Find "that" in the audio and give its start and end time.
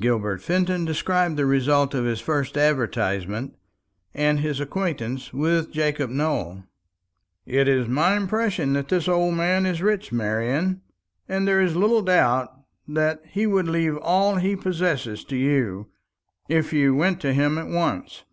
8.72-8.88, 12.88-13.20